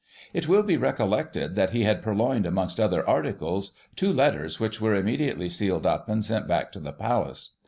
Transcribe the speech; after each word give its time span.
It 0.33 0.47
will 0.47 0.63
be 0.63 0.77
recollected 0.77 1.53
that 1.53 1.69
he 1.69 1.83
had 1.83 2.01
purloined, 2.01 2.47
amongst 2.47 2.79
other 2.79 3.07
articles, 3.07 3.73
two 3.95 4.11
letters, 4.11 4.59
which 4.59 4.81
were 4.81 4.95
immediately 4.95 5.47
sealed 5.47 5.85
up, 5.85 6.09
and 6.09 6.25
sent 6.25 6.47
back 6.47 6.71
to 6.71 6.79
the 6.79 6.91
Palace. 6.91 7.51